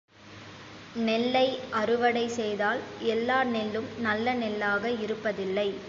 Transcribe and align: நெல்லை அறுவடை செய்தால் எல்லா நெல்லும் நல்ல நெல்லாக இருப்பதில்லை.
நெல்லை 0.95 1.59
அறுவடை 1.71 2.27
செய்தால் 2.27 2.81
எல்லா 2.99 3.43
நெல்லும் 3.43 3.89
நல்ல 3.97 4.33
நெல்லாக 4.33 4.89
இருப்பதில்லை. 4.89 5.73